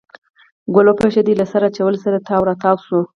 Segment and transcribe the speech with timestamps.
[0.73, 2.99] ګلی وپشېده له سر اچولو سره تاو راتاو شو.